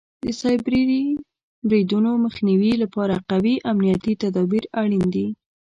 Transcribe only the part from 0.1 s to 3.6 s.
د سایبري بریدونو مخنیوي لپاره قوي